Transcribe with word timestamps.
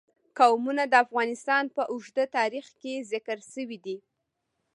قومونه 0.37 0.83
د 0.87 0.93
افغانستان 1.05 1.63
په 1.75 1.81
اوږده 1.91 2.25
تاریخ 2.37 2.65
کې 2.81 2.93
ذکر 3.11 3.37
شوی 3.51 3.77
دی. 3.85 3.97